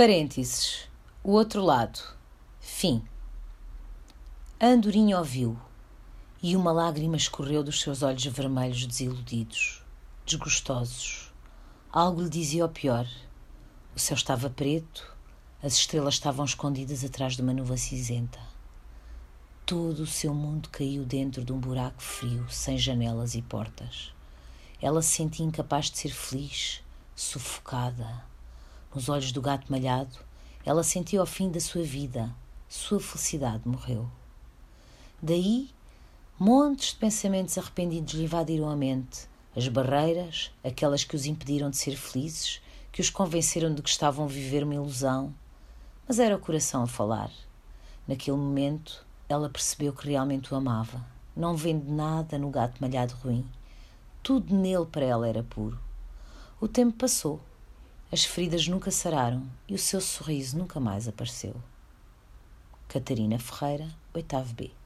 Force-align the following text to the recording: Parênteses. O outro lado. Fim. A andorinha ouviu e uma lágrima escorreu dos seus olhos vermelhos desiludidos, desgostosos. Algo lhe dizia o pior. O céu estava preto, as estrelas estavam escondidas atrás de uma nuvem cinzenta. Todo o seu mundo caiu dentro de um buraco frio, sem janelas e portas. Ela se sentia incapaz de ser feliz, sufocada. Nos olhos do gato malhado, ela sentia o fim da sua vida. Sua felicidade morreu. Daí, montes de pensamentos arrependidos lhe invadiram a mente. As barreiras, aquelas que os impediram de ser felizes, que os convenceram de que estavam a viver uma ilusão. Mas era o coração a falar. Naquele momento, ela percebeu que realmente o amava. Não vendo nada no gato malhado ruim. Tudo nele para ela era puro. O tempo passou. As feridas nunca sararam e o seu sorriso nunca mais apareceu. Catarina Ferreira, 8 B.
Parênteses. 0.00 0.88
O 1.22 1.32
outro 1.32 1.62
lado. 1.62 2.00
Fim. 2.58 3.04
A 4.58 4.68
andorinha 4.68 5.18
ouviu 5.18 5.58
e 6.42 6.56
uma 6.56 6.72
lágrima 6.72 7.18
escorreu 7.18 7.62
dos 7.62 7.82
seus 7.82 8.02
olhos 8.02 8.24
vermelhos 8.24 8.86
desiludidos, 8.86 9.82
desgostosos. 10.24 11.30
Algo 11.92 12.22
lhe 12.22 12.30
dizia 12.30 12.64
o 12.64 12.68
pior. 12.70 13.06
O 13.94 13.98
céu 13.98 14.14
estava 14.14 14.48
preto, 14.48 15.14
as 15.62 15.74
estrelas 15.74 16.14
estavam 16.14 16.46
escondidas 16.46 17.04
atrás 17.04 17.36
de 17.36 17.42
uma 17.42 17.52
nuvem 17.52 17.76
cinzenta. 17.76 18.40
Todo 19.66 20.04
o 20.04 20.06
seu 20.06 20.32
mundo 20.32 20.70
caiu 20.70 21.04
dentro 21.04 21.44
de 21.44 21.52
um 21.52 21.60
buraco 21.60 22.02
frio, 22.02 22.46
sem 22.48 22.78
janelas 22.78 23.34
e 23.34 23.42
portas. 23.42 24.14
Ela 24.80 25.02
se 25.02 25.10
sentia 25.10 25.44
incapaz 25.44 25.90
de 25.90 25.98
ser 25.98 26.14
feliz, 26.14 26.82
sufocada. 27.14 28.29
Nos 28.92 29.08
olhos 29.08 29.30
do 29.30 29.40
gato 29.40 29.70
malhado, 29.70 30.18
ela 30.64 30.82
sentia 30.82 31.22
o 31.22 31.26
fim 31.26 31.48
da 31.48 31.60
sua 31.60 31.82
vida. 31.82 32.34
Sua 32.68 32.98
felicidade 32.98 33.68
morreu. 33.68 34.10
Daí, 35.22 35.70
montes 36.36 36.90
de 36.90 36.96
pensamentos 36.96 37.56
arrependidos 37.56 38.14
lhe 38.14 38.24
invadiram 38.24 38.68
a 38.68 38.74
mente. 38.74 39.28
As 39.54 39.68
barreiras, 39.68 40.50
aquelas 40.64 41.04
que 41.04 41.14
os 41.14 41.24
impediram 41.24 41.70
de 41.70 41.76
ser 41.76 41.94
felizes, 41.96 42.60
que 42.90 43.00
os 43.00 43.10
convenceram 43.10 43.72
de 43.72 43.80
que 43.80 43.88
estavam 43.88 44.24
a 44.24 44.28
viver 44.28 44.64
uma 44.64 44.74
ilusão. 44.74 45.32
Mas 46.08 46.18
era 46.18 46.34
o 46.34 46.40
coração 46.40 46.82
a 46.82 46.88
falar. 46.88 47.30
Naquele 48.08 48.36
momento, 48.36 49.06
ela 49.28 49.48
percebeu 49.48 49.92
que 49.92 50.08
realmente 50.08 50.52
o 50.52 50.56
amava. 50.56 51.06
Não 51.36 51.56
vendo 51.56 51.88
nada 51.88 52.36
no 52.36 52.50
gato 52.50 52.80
malhado 52.80 53.14
ruim. 53.22 53.46
Tudo 54.20 54.52
nele 54.52 54.86
para 54.86 55.04
ela 55.04 55.28
era 55.28 55.44
puro. 55.44 55.78
O 56.60 56.66
tempo 56.66 56.98
passou. 56.98 57.40
As 58.12 58.24
feridas 58.24 58.66
nunca 58.66 58.90
sararam 58.90 59.48
e 59.68 59.74
o 59.74 59.78
seu 59.78 60.00
sorriso 60.00 60.58
nunca 60.58 60.80
mais 60.80 61.06
apareceu. 61.06 61.54
Catarina 62.88 63.38
Ferreira, 63.38 63.88
8 64.12 64.36
B. 64.52 64.79